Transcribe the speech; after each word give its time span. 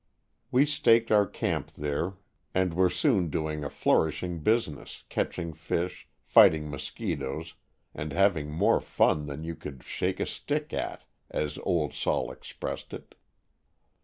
We 0.49 0.65
staked 0.65 1.11
our 1.11 1.27
camp 1.27 1.73
there 1.73 2.13
and 2.55 2.73
were 2.73 2.89
soon 2.89 3.29
doing 3.29 3.63
a 3.63 3.69
flour 3.69 4.09
ishing 4.09 4.41
business, 4.43 5.03
catching 5.09 5.53
fish, 5.53 6.07
fighting 6.23 6.71
mosquitoes 6.71 7.53
and 7.93 8.11
having 8.11 8.49
more 8.49 8.79
fun 8.79 9.27
than 9.27 9.43
you 9.43 9.53
could 9.55 9.83
"shake 9.83 10.19
a 10.19 10.25
stick 10.25 10.73
at,'' 10.73 11.05
as 11.29 11.59
"Old 11.61 11.93
Sol'' 11.93 12.31
expressed 12.31 12.95
it. 12.95 13.13